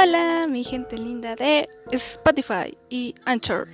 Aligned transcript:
Hola, 0.00 0.46
mi 0.48 0.62
gente 0.62 0.96
linda 0.96 1.34
de 1.34 1.68
Spotify 1.90 2.78
y 2.88 3.16
Anchor. 3.24 3.66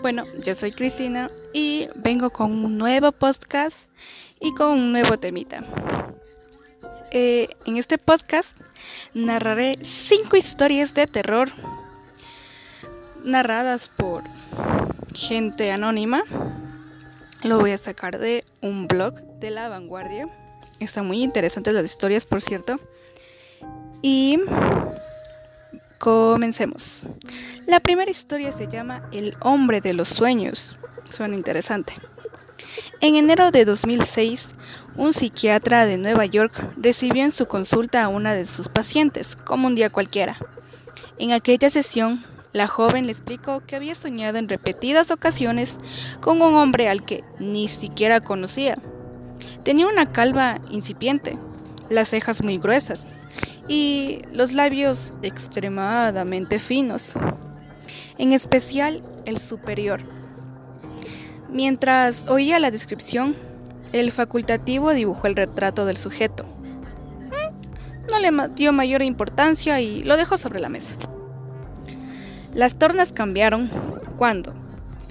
Bueno, 0.00 0.24
yo 0.44 0.54
soy 0.54 0.70
Cristina 0.70 1.28
y 1.52 1.88
vengo 1.96 2.30
con 2.30 2.52
un 2.52 2.78
nuevo 2.78 3.10
podcast 3.10 3.88
y 4.38 4.54
con 4.54 4.68
un 4.68 4.92
nuevo 4.92 5.18
temita. 5.18 5.64
Eh, 7.10 7.48
en 7.66 7.78
este 7.78 7.98
podcast 7.98 8.48
narraré 9.12 9.76
cinco 9.82 10.36
historias 10.36 10.94
de 10.94 11.08
terror 11.08 11.50
narradas 13.24 13.88
por 13.88 14.22
gente 15.14 15.72
anónima. 15.72 16.22
Lo 17.42 17.58
voy 17.58 17.72
a 17.72 17.78
sacar 17.78 18.20
de 18.20 18.44
un 18.60 18.86
blog 18.86 19.14
de 19.40 19.50
la 19.50 19.68
vanguardia. 19.68 20.28
Están 20.78 21.08
muy 21.08 21.24
interesantes 21.24 21.74
las 21.74 21.86
historias, 21.86 22.24
por 22.24 22.40
cierto. 22.40 22.78
Y 24.00 24.38
comencemos. 26.04 27.02
La 27.66 27.80
primera 27.80 28.10
historia 28.10 28.52
se 28.52 28.68
llama 28.68 29.08
El 29.10 29.38
hombre 29.40 29.80
de 29.80 29.94
los 29.94 30.08
sueños. 30.08 30.76
Suena 31.08 31.34
interesante. 31.34 31.94
En 33.00 33.16
enero 33.16 33.50
de 33.50 33.64
2006, 33.64 34.50
un 34.96 35.14
psiquiatra 35.14 35.86
de 35.86 35.96
Nueva 35.96 36.26
York 36.26 36.72
recibió 36.76 37.24
en 37.24 37.32
su 37.32 37.46
consulta 37.46 38.04
a 38.04 38.08
una 38.08 38.34
de 38.34 38.44
sus 38.44 38.68
pacientes, 38.68 39.34
como 39.34 39.66
un 39.66 39.74
día 39.74 39.88
cualquiera. 39.88 40.36
En 41.18 41.32
aquella 41.32 41.70
sesión, 41.70 42.22
la 42.52 42.66
joven 42.66 43.06
le 43.06 43.12
explicó 43.12 43.62
que 43.66 43.74
había 43.74 43.94
soñado 43.94 44.36
en 44.36 44.50
repetidas 44.50 45.10
ocasiones 45.10 45.78
con 46.20 46.42
un 46.42 46.54
hombre 46.54 46.90
al 46.90 47.06
que 47.06 47.24
ni 47.38 47.66
siquiera 47.68 48.20
conocía. 48.20 48.76
Tenía 49.62 49.86
una 49.86 50.12
calva 50.12 50.60
incipiente, 50.70 51.38
las 51.88 52.10
cejas 52.10 52.42
muy 52.42 52.58
gruesas 52.58 53.06
y 53.68 54.20
los 54.32 54.52
labios 54.52 55.14
extremadamente 55.22 56.58
finos, 56.58 57.14
en 58.18 58.32
especial 58.32 59.02
el 59.24 59.38
superior. 59.38 60.00
Mientras 61.50 62.26
oía 62.28 62.58
la 62.58 62.70
descripción, 62.70 63.36
el 63.92 64.10
facultativo 64.12 64.92
dibujó 64.92 65.26
el 65.28 65.36
retrato 65.36 65.86
del 65.86 65.96
sujeto. 65.96 66.44
Mm, 66.44 68.10
no 68.10 68.18
le 68.18 68.48
dio 68.54 68.72
mayor 68.72 69.02
importancia 69.02 69.80
y 69.80 70.02
lo 70.02 70.16
dejó 70.16 70.36
sobre 70.36 70.60
la 70.60 70.68
mesa. 70.68 70.92
Las 72.52 72.76
tornas 72.76 73.12
cambiaron 73.12 73.70
cuando, 74.16 74.52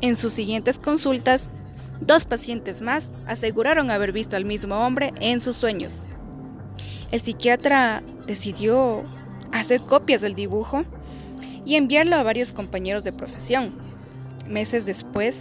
en 0.02 0.16
sus 0.16 0.34
siguientes 0.34 0.80
consultas, 0.80 1.50
dos 2.02 2.26
pacientes 2.26 2.82
más 2.82 3.10
aseguraron 3.26 3.90
haber 3.90 4.12
visto 4.12 4.36
al 4.36 4.46
mismo 4.46 4.76
hombre 4.76 5.14
en 5.22 5.42
sus 5.42 5.56
sueños. 5.56 6.06
El 7.14 7.22
psiquiatra 7.22 8.02
decidió 8.26 9.04
hacer 9.52 9.82
copias 9.82 10.20
del 10.20 10.34
dibujo 10.34 10.84
y 11.64 11.76
enviarlo 11.76 12.16
a 12.16 12.24
varios 12.24 12.54
compañeros 12.54 13.04
de 13.04 13.14
profesión. 13.14 13.76
Meses 14.48 14.88
después, 14.88 15.36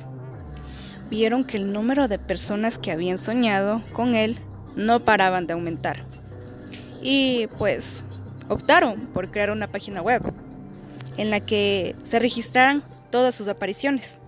vieron 1.08 1.44
que 1.44 1.56
el 1.56 1.72
número 1.72 2.08
de 2.08 2.18
personas 2.18 2.76
que 2.76 2.92
habían 2.92 3.16
soñado 3.16 3.82
con 3.94 4.14
él 4.14 4.38
no 4.76 5.00
paraban 5.00 5.46
de 5.46 5.54
aumentar. 5.54 6.04
Y 7.00 7.46
pues 7.56 8.04
optaron 8.50 9.06
por 9.06 9.30
crear 9.30 9.50
una 9.50 9.72
página 9.72 10.02
web 10.02 10.20
en 11.16 11.30
la 11.30 11.40
que 11.40 11.96
se 12.04 12.18
registraran 12.18 12.84
todas 13.08 13.34
sus 13.34 13.48
apariciones. 13.48 14.18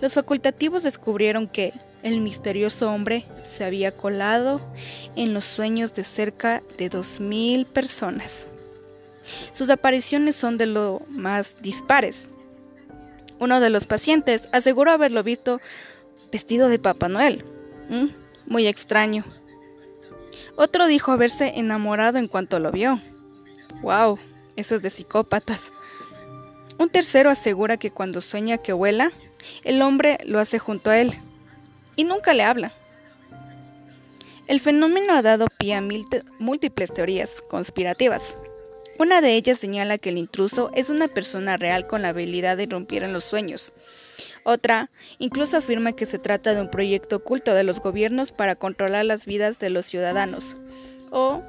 Los 0.00 0.14
facultativos 0.14 0.84
descubrieron 0.84 1.48
que 1.48 1.74
el 2.02 2.20
misterioso 2.20 2.90
hombre 2.90 3.24
se 3.46 3.64
había 3.64 3.92
colado 3.92 4.60
en 5.16 5.32
los 5.32 5.44
sueños 5.44 5.94
de 5.94 6.04
cerca 6.04 6.62
de 6.76 6.90
2.000 6.90 7.66
personas. 7.66 8.48
Sus 9.52 9.70
apariciones 9.70 10.34
son 10.34 10.58
de 10.58 10.66
lo 10.66 11.02
más 11.08 11.54
dispares. 11.62 12.28
Uno 13.38 13.60
de 13.60 13.70
los 13.70 13.86
pacientes 13.86 14.48
aseguró 14.52 14.90
haberlo 14.90 15.22
visto 15.22 15.60
vestido 16.32 16.68
de 16.68 16.78
Papá 16.78 17.08
Noel. 17.08 17.44
Muy 18.46 18.66
extraño. 18.66 19.24
Otro 20.56 20.86
dijo 20.86 21.12
haberse 21.12 21.52
enamorado 21.56 22.18
en 22.18 22.28
cuanto 22.28 22.58
lo 22.58 22.72
vio. 22.72 23.00
¡Wow! 23.82 24.18
Eso 24.56 24.74
es 24.74 24.82
de 24.82 24.90
psicópatas. 24.90 25.72
Un 26.78 26.88
tercero 26.88 27.30
asegura 27.30 27.76
que 27.76 27.90
cuando 27.90 28.20
sueña 28.20 28.58
que 28.58 28.72
vuela, 28.72 29.12
el 29.62 29.82
hombre 29.82 30.18
lo 30.24 30.40
hace 30.40 30.58
junto 30.58 30.90
a 30.90 30.98
él 30.98 31.16
y 31.96 32.04
nunca 32.04 32.34
le 32.34 32.42
habla. 32.44 32.72
El 34.48 34.60
fenómeno 34.60 35.14
ha 35.14 35.22
dado 35.22 35.46
pie 35.58 35.74
a 35.74 35.82
múltiples 36.38 36.92
teorías 36.92 37.30
conspirativas. 37.48 38.36
Una 38.98 39.20
de 39.20 39.34
ellas 39.34 39.58
señala 39.58 39.98
que 39.98 40.10
el 40.10 40.18
intruso 40.18 40.70
es 40.74 40.90
una 40.90 41.08
persona 41.08 41.56
real 41.56 41.86
con 41.86 42.02
la 42.02 42.08
habilidad 42.08 42.56
de 42.56 42.66
romper 42.66 43.04
en 43.04 43.12
los 43.12 43.24
sueños. 43.24 43.72
Otra 44.44 44.90
incluso 45.18 45.56
afirma 45.56 45.92
que 45.92 46.06
se 46.06 46.18
trata 46.18 46.54
de 46.54 46.60
un 46.60 46.70
proyecto 46.70 47.16
oculto 47.16 47.54
de 47.54 47.64
los 47.64 47.80
gobiernos 47.80 48.32
para 48.32 48.56
controlar 48.56 49.04
las 49.04 49.24
vidas 49.24 49.58
de 49.58 49.70
los 49.70 49.86
ciudadanos 49.86 50.56
o 51.10 51.40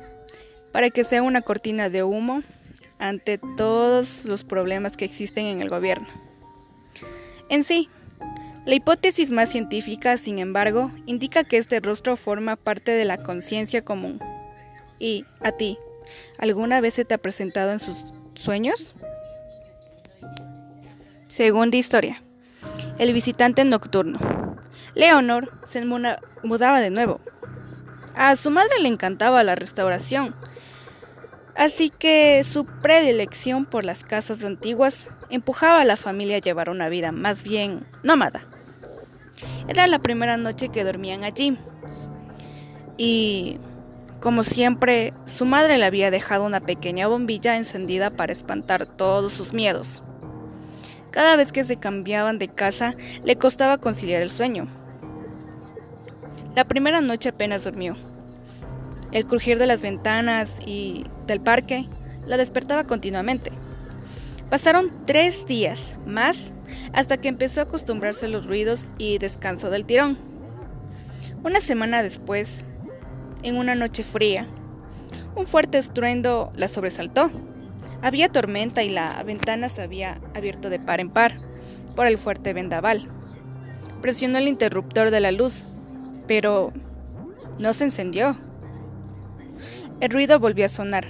para 0.71 0.89
que 0.89 1.03
sea 1.03 1.23
una 1.23 1.41
cortina 1.41 1.89
de 1.89 2.03
humo 2.03 2.43
ante 2.99 3.39
todos 3.57 4.25
los 4.25 4.43
problemas 4.43 4.95
que 4.95 5.05
existen 5.05 5.45
en 5.45 5.61
el 5.61 5.69
gobierno. 5.69 6.07
En 7.49 7.63
sí, 7.63 7.89
la 8.65 8.75
hipótesis 8.75 9.29
más 9.29 9.49
científica, 9.49 10.17
sin 10.17 10.39
embargo, 10.39 10.89
indica 11.05 11.43
que 11.43 11.57
este 11.57 11.81
rostro 11.81 12.15
forma 12.15 12.55
parte 12.55 12.91
de 12.91 13.03
la 13.03 13.17
conciencia 13.17 13.83
común. 13.83 14.21
¿Y 14.99 15.25
a 15.41 15.51
ti? 15.51 15.77
¿Alguna 16.37 16.79
vez 16.79 16.93
se 16.93 17.03
te 17.03 17.13
ha 17.13 17.17
presentado 17.17 17.73
en 17.73 17.79
sus 17.79 17.97
sueños? 18.35 18.95
Segunda 21.27 21.75
historia. 21.75 22.23
El 22.99 23.11
visitante 23.11 23.65
nocturno. 23.65 24.19
Leonor 24.95 25.51
se 25.65 25.83
mudaba 25.83 26.79
de 26.79 26.89
nuevo. 26.89 27.19
A 28.15 28.35
su 28.37 28.49
madre 28.49 28.79
le 28.79 28.87
encantaba 28.87 29.43
la 29.43 29.55
restauración, 29.55 30.35
así 31.55 31.89
que 31.89 32.43
su 32.43 32.65
predilección 32.65 33.65
por 33.65 33.83
las 33.83 34.03
casas 34.03 34.43
antiguas 34.43 35.09
empujaba 35.29 35.81
a 35.81 35.85
la 35.85 35.97
familia 35.97 36.37
a 36.37 36.41
llevar 36.41 36.69
una 36.69 36.89
vida 36.89 37.11
más 37.11 37.43
bien 37.43 37.87
nómada. 38.03 38.52
Era 39.67 39.87
la 39.87 39.99
primera 39.99 40.37
noche 40.37 40.69
que 40.69 40.83
dormían 40.83 41.23
allí. 41.23 41.57
Y, 42.97 43.57
como 44.19 44.43
siempre, 44.43 45.13
su 45.25 45.45
madre 45.45 45.77
le 45.77 45.85
había 45.85 46.11
dejado 46.11 46.45
una 46.45 46.59
pequeña 46.59 47.07
bombilla 47.07 47.57
encendida 47.57 48.09
para 48.09 48.33
espantar 48.33 48.85
todos 48.85 49.33
sus 49.33 49.53
miedos. 49.53 50.03
Cada 51.11 51.35
vez 51.35 51.51
que 51.51 51.63
se 51.63 51.77
cambiaban 51.77 52.39
de 52.39 52.47
casa, 52.47 52.95
le 53.23 53.35
costaba 53.35 53.77
conciliar 53.77 54.21
el 54.21 54.29
sueño. 54.29 54.67
La 56.55 56.65
primera 56.65 57.01
noche 57.01 57.29
apenas 57.29 57.63
durmió. 57.63 57.95
El 59.11 59.25
crujir 59.25 59.59
de 59.59 59.67
las 59.67 59.81
ventanas 59.81 60.49
y 60.65 61.05
del 61.27 61.39
parque 61.39 61.87
la 62.25 62.37
despertaba 62.37 62.83
continuamente. 62.85 63.51
Pasaron 64.53 64.91
tres 65.07 65.47
días 65.47 65.95
más 66.05 66.53
hasta 66.93 67.17
que 67.17 67.27
empezó 67.27 67.59
a 67.59 67.63
acostumbrarse 67.63 68.27
a 68.27 68.29
los 68.29 68.45
ruidos 68.45 68.85
y 68.99 69.17
descansó 69.17 69.71
del 69.71 69.83
tirón. 69.83 70.15
Una 71.43 71.59
semana 71.59 72.03
después, 72.03 72.63
en 73.41 73.57
una 73.57 73.73
noche 73.73 74.03
fría, 74.03 74.47
un 75.35 75.47
fuerte 75.47 75.79
estruendo 75.79 76.53
la 76.55 76.67
sobresaltó. 76.67 77.31
Había 78.03 78.29
tormenta 78.29 78.83
y 78.83 78.91
la 78.91 79.23
ventana 79.23 79.69
se 79.69 79.81
había 79.81 80.21
abierto 80.35 80.69
de 80.69 80.77
par 80.77 80.99
en 80.99 81.09
par 81.09 81.33
por 81.95 82.05
el 82.05 82.19
fuerte 82.19 82.53
vendaval. 82.53 83.09
Presionó 84.03 84.37
el 84.37 84.47
interruptor 84.47 85.09
de 85.09 85.19
la 85.19 85.31
luz, 85.31 85.65
pero 86.27 86.71
no 87.57 87.73
se 87.73 87.85
encendió. 87.85 88.37
El 89.99 90.11
ruido 90.11 90.39
volvió 90.39 90.67
a 90.67 90.69
sonar, 90.69 91.07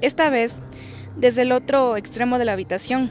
esta 0.00 0.30
vez 0.30 0.52
desde 1.18 1.42
el 1.42 1.52
otro 1.52 1.96
extremo 1.96 2.38
de 2.38 2.44
la 2.44 2.52
habitación. 2.52 3.10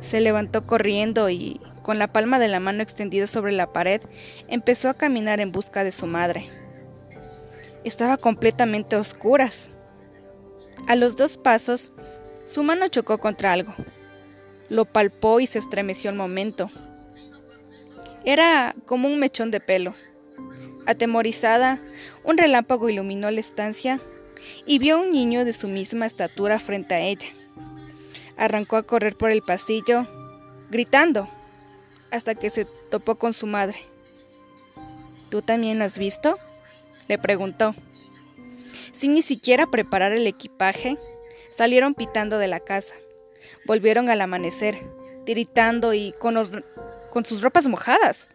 Se 0.00 0.20
levantó 0.20 0.66
corriendo 0.66 1.30
y, 1.30 1.60
con 1.82 1.98
la 1.98 2.12
palma 2.12 2.38
de 2.38 2.48
la 2.48 2.60
mano 2.60 2.82
extendida 2.82 3.26
sobre 3.26 3.52
la 3.52 3.72
pared, 3.72 4.02
empezó 4.46 4.90
a 4.90 4.94
caminar 4.94 5.40
en 5.40 5.50
busca 5.50 5.84
de 5.84 5.92
su 5.92 6.06
madre. 6.06 6.48
Estaba 7.82 8.18
completamente 8.18 8.94
a 8.94 9.00
oscuras. 9.00 9.70
A 10.86 10.96
los 10.96 11.16
dos 11.16 11.38
pasos, 11.38 11.92
su 12.46 12.62
mano 12.62 12.88
chocó 12.88 13.18
contra 13.18 13.52
algo. 13.52 13.74
Lo 14.68 14.84
palpó 14.84 15.40
y 15.40 15.46
se 15.46 15.58
estremeció 15.58 16.10
al 16.10 16.16
momento. 16.16 16.70
Era 18.24 18.74
como 18.84 19.08
un 19.08 19.18
mechón 19.18 19.50
de 19.50 19.60
pelo. 19.60 19.94
Atemorizada, 20.86 21.78
un 22.24 22.36
relámpago 22.36 22.88
iluminó 22.90 23.30
la 23.30 23.40
estancia 23.40 24.00
y 24.66 24.78
vio 24.78 24.96
a 24.96 25.00
un 25.00 25.10
niño 25.10 25.44
de 25.44 25.52
su 25.52 25.68
misma 25.68 26.06
estatura 26.06 26.58
frente 26.58 26.94
a 26.94 27.00
ella. 27.00 27.28
Arrancó 28.36 28.76
a 28.76 28.82
correr 28.82 29.16
por 29.16 29.30
el 29.30 29.42
pasillo, 29.42 30.06
gritando, 30.70 31.28
hasta 32.10 32.34
que 32.34 32.50
se 32.50 32.64
topó 32.90 33.16
con 33.16 33.32
su 33.32 33.46
madre. 33.46 33.78
¿Tú 35.30 35.42
también 35.42 35.78
lo 35.78 35.84
has 35.84 35.98
visto? 35.98 36.38
le 37.08 37.18
preguntó. 37.18 37.74
Sin 38.92 39.14
ni 39.14 39.22
siquiera 39.22 39.66
preparar 39.66 40.12
el 40.12 40.26
equipaje, 40.26 40.98
Salieron 41.50 41.94
pitando 41.94 42.38
de 42.38 42.46
la 42.46 42.60
casa. 42.60 42.94
Volvieron 43.66 44.10
al 44.10 44.20
amanecer, 44.20 44.76
tiritando 45.24 45.92
y 45.92 46.12
con, 46.12 46.64
con 47.10 47.24
sus 47.24 47.42
ropas 47.42 47.66
mojadas. 47.66 48.28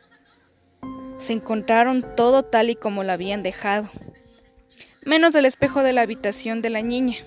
Se 1.20 1.32
encontraron 1.32 2.16
todo 2.18 2.44
tal 2.44 2.70
y 2.70 2.76
como 2.76 3.04
lo 3.04 3.14
habían 3.14 3.42
dejado, 3.42 3.90
menos 5.06 5.36
el 5.36 5.46
espejo 5.46 5.84
de 5.84 5.94
la 5.94 6.02
habitación 6.02 6.62
de 6.62 6.70
la 6.70 6.82
niña. 6.82 7.18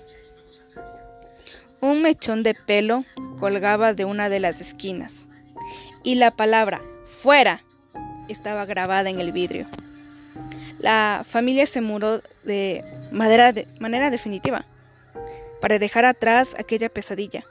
Un 1.81 2.01
mechón 2.01 2.43
de 2.43 2.53
pelo 2.53 3.05
colgaba 3.39 3.93
de 3.93 4.05
una 4.05 4.29
de 4.29 4.39
las 4.39 4.61
esquinas 4.61 5.27
y 6.03 6.15
la 6.15 6.31
palabra 6.31 6.81
fuera 7.21 7.63
estaba 8.29 8.65
grabada 8.65 9.09
en 9.09 9.19
el 9.19 9.31
vidrio. 9.31 9.67
La 10.79 11.25
familia 11.27 11.65
se 11.65 11.81
muró 11.81 12.21
de, 12.43 12.83
de 13.11 13.67
manera 13.79 14.09
definitiva 14.09 14.65
para 15.61 15.79
dejar 15.79 16.05
atrás 16.05 16.47
aquella 16.57 16.89
pesadilla. 16.89 17.43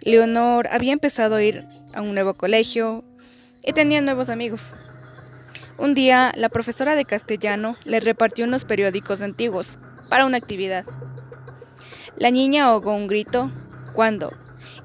Leonor 0.00 0.68
había 0.70 0.92
empezado 0.92 1.36
a 1.36 1.42
ir 1.42 1.64
a 1.92 2.02
un 2.02 2.14
nuevo 2.14 2.34
colegio 2.34 3.04
y 3.62 3.72
tenía 3.72 4.00
nuevos 4.00 4.30
amigos. 4.30 4.74
Un 5.78 5.94
día, 5.94 6.32
la 6.34 6.48
profesora 6.48 6.96
de 6.96 7.04
castellano 7.04 7.76
le 7.84 8.00
repartió 8.00 8.44
unos 8.44 8.64
periódicos 8.64 9.22
antiguos 9.22 9.78
para 10.08 10.26
una 10.26 10.36
actividad. 10.36 10.84
La 12.16 12.32
niña 12.32 12.64
ahogó 12.64 12.92
un 12.94 13.06
grito 13.06 13.52
cuando, 13.92 14.32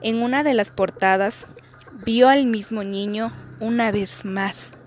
en 0.03 0.21
una 0.21 0.43
de 0.43 0.53
las 0.53 0.69
portadas, 0.69 1.47
vio 2.05 2.29
al 2.29 2.45
mismo 2.45 2.83
niño 2.83 3.33
una 3.59 3.91
vez 3.91 4.23
más, 4.23 4.77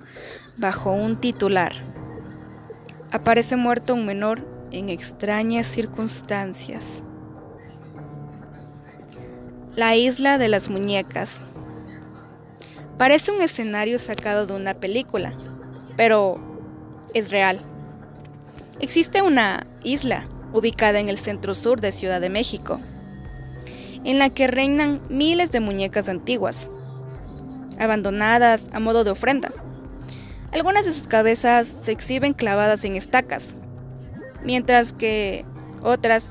bajo 0.57 0.93
un 0.93 1.17
titular. 1.17 1.73
Aparece 3.11 3.57
muerto 3.57 3.95
un 3.95 4.07
menor 4.07 4.47
en 4.71 4.91
extrañas 4.91 5.67
circunstancias. 5.67 7.03
La 9.75 9.97
isla 9.97 10.39
de 10.39 10.47
las 10.47 10.71
muñecas. 10.71 11.41
Parece 12.97 13.33
un 13.33 13.43
escenario 13.43 13.99
sacado 13.99 14.47
de 14.47 14.55
una 14.55 14.75
película, 14.75 15.37
pero 15.97 16.39
es 17.15 17.31
real. 17.31 17.61
Existe 18.81 19.23
una 19.23 19.67
isla 19.83 20.29
ubicada 20.53 21.01
en 21.01 21.09
el 21.09 21.19
centro 21.19 21.55
sur 21.55 21.81
de 21.81 21.93
Ciudad 21.93 22.21
de 22.21 22.29
México, 22.29 22.81
en 24.05 24.19
la 24.19 24.31
que 24.31 24.47
reinan 24.47 25.01
miles 25.09 25.51
de 25.51 25.61
muñecas 25.61 26.09
antiguas, 26.09 26.71
abandonadas 27.79 28.63
a 28.73 28.81
modo 28.81 29.05
de 29.05 29.11
ofrenda. 29.11 29.53
Algunas 30.53 30.85
de 30.85 30.93
sus 30.93 31.09
cabezas 31.09 31.75
se 31.83 31.93
exhiben 31.93 32.33
clavadas 32.33 32.85
en 32.85 32.97
estacas, 32.97 33.55
mientras 34.45 34.93
que 34.93 35.45
otras 35.83 36.25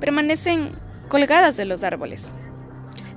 permanecen 0.00 0.72
colgadas 1.08 1.56
de 1.56 1.64
los 1.64 1.84
árboles. 1.84 2.24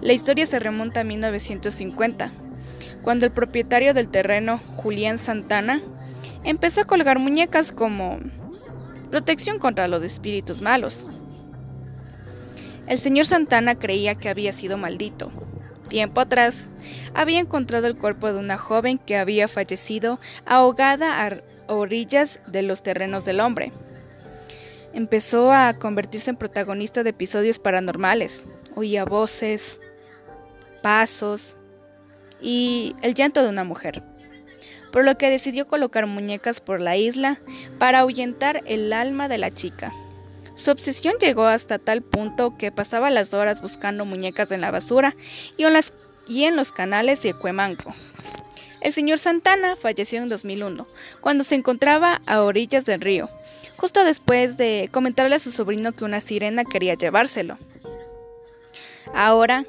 La 0.01 0.13
historia 0.13 0.45
se 0.45 0.59
remonta 0.59 1.01
a 1.01 1.03
1950, 1.03 2.31
cuando 3.01 3.25
el 3.25 3.31
propietario 3.31 3.94
del 3.94 4.09
terreno, 4.09 4.59
Julián 4.75 5.17
Santana, 5.17 5.81
empezó 6.44 6.81
a 6.81 6.85
colgar 6.85 7.19
muñecas 7.19 7.71
como 7.71 8.19
protección 9.09 9.59
contra 9.59 9.88
los 9.88 10.03
espíritus 10.03 10.61
malos. 10.61 11.07
El 12.88 12.99
señor 12.99 13.25
Santana 13.25 13.75
creía 13.75 14.15
que 14.15 14.29
había 14.29 14.53
sido 14.53 14.77
maldito. 14.77 15.31
Tiempo 15.89 16.21
atrás, 16.21 16.69
había 17.13 17.39
encontrado 17.39 17.88
el 17.88 17.97
cuerpo 17.97 18.31
de 18.31 18.39
una 18.39 18.57
joven 18.57 18.97
que 18.97 19.17
había 19.17 19.47
fallecido 19.47 20.19
ahogada 20.45 21.25
a 21.25 21.41
orillas 21.67 22.39
de 22.47 22.61
los 22.61 22.83
terrenos 22.83 23.25
del 23.25 23.39
hombre. 23.39 23.71
Empezó 24.94 25.51
a 25.53 25.73
convertirse 25.77 26.29
en 26.29 26.38
protagonista 26.38 27.03
de 27.03 27.11
episodios 27.11 27.59
paranormales. 27.59 28.44
Oía 28.75 29.05
voces, 29.05 29.79
pasos 30.81 31.57
y 32.41 32.95
el 33.01 33.13
llanto 33.13 33.43
de 33.43 33.49
una 33.49 33.63
mujer 33.63 34.03
por 34.91 35.05
lo 35.05 35.17
que 35.17 35.29
decidió 35.29 35.67
colocar 35.67 36.05
muñecas 36.07 36.59
por 36.59 36.79
la 36.79 36.97
isla 36.97 37.39
para 37.77 37.99
ahuyentar 37.99 38.63
el 38.65 38.91
alma 38.93 39.27
de 39.27 39.37
la 39.37 39.53
chica. 39.53 39.93
Su 40.57 40.71
obsesión 40.71 41.15
llegó 41.19 41.45
hasta 41.45 41.77
tal 41.77 42.01
punto 42.01 42.57
que 42.57 42.71
pasaba 42.71 43.09
las 43.09 43.33
horas 43.33 43.61
buscando 43.61 44.05
muñecas 44.05 44.51
en 44.51 44.61
la 44.61 44.71
basura 44.71 45.15
y 45.55 45.65
en, 46.45 46.55
los 46.55 46.71
canales 46.71 47.21
de 47.21 47.33
Cuemanco. 47.33 47.93
El 48.81 48.93
señor 48.93 49.19
Santana 49.19 49.75
falleció 49.75 50.21
en 50.21 50.29
2001, 50.29 50.87
cuando 51.21 51.43
se 51.43 51.55
encontraba 51.55 52.21
a 52.25 52.41
orillas 52.41 52.85
del 52.85 53.01
río, 53.01 53.29
justo 53.75 54.03
después 54.03 54.57
de 54.57 54.89
comentarle 54.91 55.35
a 55.35 55.39
su 55.39 55.51
sobrino 55.51 55.91
que 55.91 56.05
una 56.05 56.21
sirena 56.21 56.63
quería 56.63 56.95
llevárselo. 56.95 57.57
Ahora, 59.13 59.65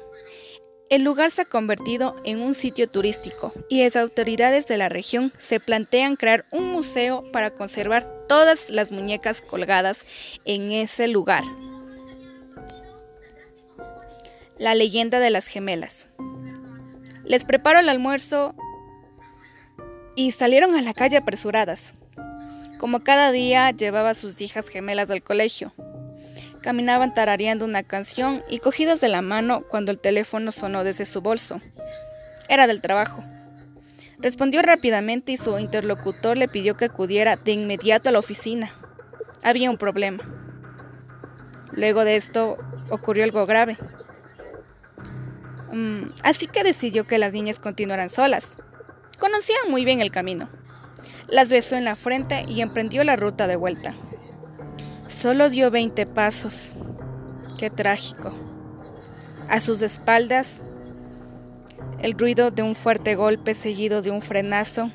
el 0.89 1.03
lugar 1.03 1.29
se 1.29 1.43
ha 1.43 1.45
convertido 1.45 2.15
en 2.23 2.41
un 2.41 2.55
sitio 2.55 2.89
turístico 2.89 3.53
y 3.69 3.83
las 3.83 3.95
autoridades 3.95 4.65
de 4.65 4.77
la 4.77 4.89
región 4.89 5.31
se 5.37 5.59
plantean 5.59 6.15
crear 6.15 6.45
un 6.51 6.71
museo 6.71 7.31
para 7.31 7.51
conservar 7.51 8.07
todas 8.27 8.69
las 8.69 8.91
muñecas 8.91 9.41
colgadas 9.41 9.99
en 10.45 10.71
ese 10.71 11.07
lugar. 11.07 11.43
La 14.57 14.73
leyenda 14.73 15.19
de 15.19 15.29
las 15.29 15.45
gemelas. 15.45 16.09
Les 17.23 17.45
preparo 17.45 17.79
el 17.79 17.89
almuerzo 17.89 18.55
y 20.15 20.31
salieron 20.31 20.75
a 20.75 20.81
la 20.81 20.95
calle 20.95 21.17
apresuradas. 21.17 21.93
Como 22.79 23.01
cada 23.03 23.31
día 23.31 23.69
llevaba 23.71 24.11
a 24.11 24.15
sus 24.15 24.41
hijas 24.41 24.67
gemelas 24.67 25.11
al 25.11 25.21
colegio. 25.21 25.71
Caminaban 26.61 27.13
tarareando 27.13 27.65
una 27.65 27.83
canción 27.83 28.43
y 28.49 28.59
cogidas 28.59 28.99
de 28.99 29.07
la 29.07 29.21
mano 29.21 29.61
cuando 29.69 29.91
el 29.91 29.99
teléfono 29.99 30.51
sonó 30.51 30.83
desde 30.83 31.05
su 31.05 31.21
bolso. 31.21 31.61
Era 32.49 32.67
del 32.67 32.81
trabajo. 32.81 33.23
Respondió 34.17 34.61
rápidamente 34.61 35.31
y 35.31 35.37
su 35.37 35.57
interlocutor 35.57 36.37
le 36.37 36.49
pidió 36.49 36.75
que 36.75 36.85
acudiera 36.85 37.37
de 37.37 37.53
inmediato 37.53 38.09
a 38.09 38.11
la 38.11 38.19
oficina. 38.19 38.73
Había 39.41 39.69
un 39.69 39.77
problema. 39.77 40.23
Luego 41.71 42.03
de 42.03 42.17
esto 42.17 42.57
ocurrió 42.89 43.23
algo 43.23 43.45
grave. 43.45 43.77
Mm, 45.71 46.09
así 46.23 46.47
que 46.47 46.63
decidió 46.63 47.07
que 47.07 47.19
las 47.19 47.31
niñas 47.31 47.59
continuaran 47.59 48.09
solas. 48.09 48.57
Conocían 49.19 49.69
muy 49.69 49.85
bien 49.85 50.01
el 50.01 50.11
camino. 50.11 50.49
Las 51.27 51.47
besó 51.47 51.77
en 51.77 51.85
la 51.85 51.95
frente 51.95 52.43
y 52.47 52.61
emprendió 52.61 53.05
la 53.05 53.15
ruta 53.15 53.47
de 53.47 53.55
vuelta. 53.55 53.95
Solo 55.09 55.49
dio 55.49 55.71
veinte 55.71 56.05
pasos. 56.05 56.71
Qué 57.57 57.71
trágico. 57.71 58.31
A 59.49 59.59
sus 59.59 59.81
espaldas, 59.81 60.61
el 61.99 62.13
ruido 62.13 62.51
de 62.51 62.61
un 62.61 62.75
fuerte 62.75 63.15
golpe 63.15 63.55
seguido 63.55 64.03
de 64.03 64.11
un 64.11 64.21
frenazo 64.21 64.91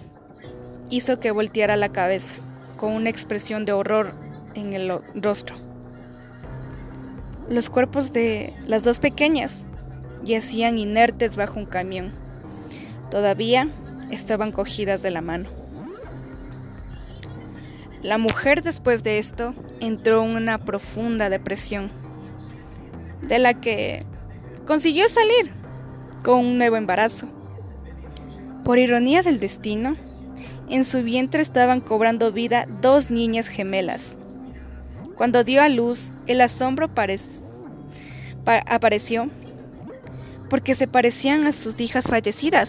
hizo 0.88 1.19
que 1.19 1.33
volteara 1.33 1.75
la 1.75 1.88
cabeza, 1.88 2.33
con 2.77 2.93
una 2.93 3.11
expresión 3.11 3.65
de 3.65 3.73
horror 3.73 4.15
en 4.55 4.73
el 4.73 4.93
rostro. 5.17 5.57
Los 7.50 7.69
cuerpos 7.69 8.12
de 8.12 8.55
las 8.65 8.85
dos 8.85 9.00
pequeñas 9.00 9.65
yacían 10.23 10.79
inertes 10.79 11.35
bajo 11.35 11.59
un 11.59 11.67
camión. 11.67 12.12
Todavía 13.11 13.69
estaban 14.12 14.53
cogidas 14.53 15.03
de 15.03 15.11
la 15.11 15.23
mano. 15.23 15.63
La 18.05 18.19
mujer 18.19 18.63
después 18.63 19.03
de 19.03 19.19
esto 19.19 19.55
entró 19.81 20.23
en 20.23 20.37
una 20.37 20.59
profunda 20.59 21.31
depresión, 21.31 21.91
de 23.23 23.39
la 23.39 23.55
que 23.63 24.05
consiguió 24.67 25.09
salir 25.09 25.51
con 26.23 26.41
un 26.41 26.59
nuevo 26.59 26.77
embarazo. 26.77 27.27
Por 28.63 28.77
ironía 28.79 29.23
del 29.23 29.41
destino, 29.41 29.97
en 30.69 30.85
su 30.85 31.03
vientre 31.03 31.41
estaban 31.41 31.81
cobrando 31.81 32.31
vida 32.31 32.69
dos 32.83 33.11
niñas 33.11 33.49
gemelas. 33.49 34.19
Cuando 35.17 35.43
dio 35.43 35.63
a 35.63 35.71
luz, 35.71 36.13
el 36.27 36.43
asombro 36.43 36.91
apareció 38.45 39.31
porque 40.51 40.75
se 40.75 40.87
parecían 40.87 41.47
a 41.47 41.55
sus 41.55 41.81
hijas 41.81 42.05
fallecidas. 42.05 42.69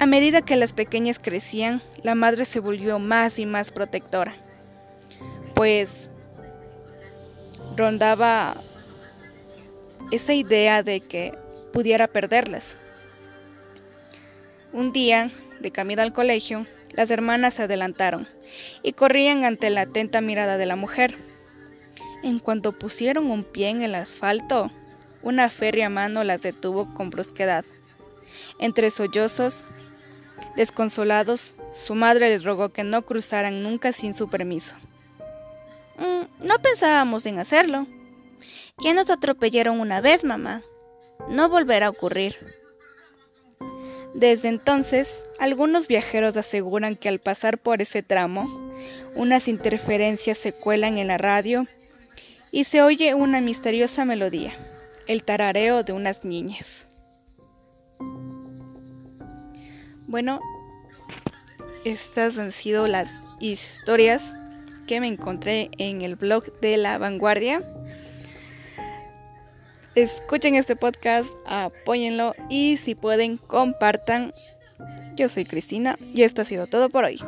A 0.00 0.06
medida 0.06 0.40
que 0.40 0.56
las 0.56 0.72
pequeñas 0.72 1.18
crecían, 1.18 1.82
la 2.02 2.14
madre 2.14 2.46
se 2.46 2.58
volvió 2.58 2.98
más 2.98 3.38
y 3.38 3.44
más 3.44 3.70
protectora, 3.70 4.34
pues 5.54 6.10
rondaba 7.76 8.62
esa 10.10 10.32
idea 10.32 10.82
de 10.82 11.00
que 11.00 11.36
pudiera 11.74 12.08
perderlas. 12.08 12.78
Un 14.72 14.90
día, 14.90 15.30
de 15.60 15.70
camino 15.70 16.00
al 16.00 16.14
colegio, 16.14 16.66
las 16.92 17.10
hermanas 17.10 17.52
se 17.52 17.64
adelantaron 17.64 18.26
y 18.82 18.94
corrían 18.94 19.44
ante 19.44 19.68
la 19.68 19.82
atenta 19.82 20.22
mirada 20.22 20.56
de 20.56 20.64
la 20.64 20.76
mujer. 20.76 21.18
En 22.22 22.38
cuanto 22.38 22.72
pusieron 22.72 23.30
un 23.30 23.44
pie 23.44 23.68
en 23.68 23.82
el 23.82 23.94
asfalto, 23.94 24.70
una 25.20 25.50
férrea 25.50 25.90
mano 25.90 26.24
las 26.24 26.40
detuvo 26.40 26.94
con 26.94 27.10
brusquedad. 27.10 27.66
Entre 28.58 28.90
sollozos, 28.90 29.68
Desconsolados, 30.56 31.54
su 31.74 31.94
madre 31.94 32.28
les 32.28 32.44
rogó 32.44 32.70
que 32.70 32.84
no 32.84 33.02
cruzaran 33.02 33.62
nunca 33.62 33.92
sin 33.92 34.14
su 34.14 34.28
permiso. 34.28 34.76
Mm, 35.98 36.46
no 36.46 36.58
pensábamos 36.58 37.26
en 37.26 37.38
hacerlo, 37.38 37.86
Ya 38.82 38.94
nos 38.94 39.10
atropellaron 39.10 39.78
una 39.78 40.00
vez, 40.00 40.24
mamá. 40.24 40.62
No 41.28 41.50
volverá 41.50 41.86
a 41.86 41.90
ocurrir. 41.90 42.36
Desde 44.14 44.48
entonces, 44.48 45.24
algunos 45.38 45.86
viajeros 45.86 46.36
aseguran 46.36 46.96
que 46.96 47.10
al 47.10 47.18
pasar 47.18 47.58
por 47.58 47.82
ese 47.82 48.02
tramo, 48.02 48.70
unas 49.14 49.48
interferencias 49.48 50.38
se 50.38 50.52
cuelan 50.52 50.98
en 50.98 51.08
la 51.08 51.18
radio 51.18 51.66
y 52.50 52.64
se 52.64 52.82
oye 52.82 53.14
una 53.14 53.40
misteriosa 53.40 54.04
melodía, 54.04 54.54
el 55.06 55.22
tarareo 55.22 55.84
de 55.84 55.92
unas 55.92 56.24
niñas. 56.24 56.86
Bueno, 60.10 60.40
estas 61.84 62.36
han 62.36 62.50
sido 62.50 62.88
las 62.88 63.08
historias 63.38 64.36
que 64.88 64.98
me 64.98 65.06
encontré 65.06 65.70
en 65.78 66.02
el 66.02 66.16
blog 66.16 66.52
de 66.60 66.76
la 66.78 66.98
vanguardia. 66.98 67.62
Escuchen 69.94 70.56
este 70.56 70.74
podcast, 70.74 71.30
apóyenlo 71.46 72.34
y 72.48 72.76
si 72.78 72.96
pueden 72.96 73.36
compartan. 73.36 74.34
Yo 75.14 75.28
soy 75.28 75.44
Cristina 75.44 75.96
y 76.00 76.24
esto 76.24 76.42
ha 76.42 76.44
sido 76.44 76.66
todo 76.66 76.90
por 76.90 77.04
hoy. 77.04 77.20